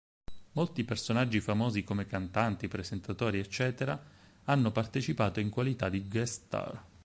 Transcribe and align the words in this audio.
Molti 0.53 0.83
personaggi 0.83 1.39
famosi 1.41 1.83
come 1.83 2.07
cantanti, 2.07 2.67
presentatori 2.67 3.37
ecc. 3.37 3.99
hanno 4.45 4.71
partecipato 4.71 5.39
in 5.39 5.51
qualità 5.51 5.89
di 5.89 6.07
guest 6.07 6.45
star. 6.45 6.83